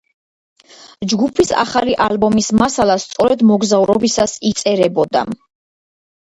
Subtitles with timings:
[1.11, 5.25] ჯგუფის ახალი ალბომის მასალა სწორედ მოგზაურობებისას იწერებოდა.